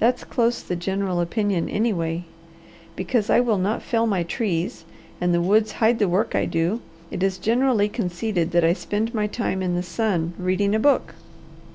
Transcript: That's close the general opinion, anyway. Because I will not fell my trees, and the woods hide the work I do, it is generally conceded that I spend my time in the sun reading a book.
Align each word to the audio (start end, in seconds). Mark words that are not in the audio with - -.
That's 0.00 0.22
close 0.22 0.60
the 0.62 0.76
general 0.76 1.18
opinion, 1.18 1.66
anyway. 1.70 2.24
Because 2.94 3.30
I 3.30 3.40
will 3.40 3.56
not 3.56 3.80
fell 3.82 4.06
my 4.06 4.22
trees, 4.22 4.84
and 5.18 5.32
the 5.32 5.40
woods 5.40 5.72
hide 5.72 5.98
the 5.98 6.10
work 6.10 6.34
I 6.34 6.44
do, 6.44 6.82
it 7.10 7.22
is 7.22 7.38
generally 7.38 7.88
conceded 7.88 8.50
that 8.50 8.64
I 8.64 8.74
spend 8.74 9.14
my 9.14 9.26
time 9.26 9.62
in 9.62 9.74
the 9.74 9.82
sun 9.82 10.34
reading 10.36 10.74
a 10.74 10.78
book. 10.78 11.14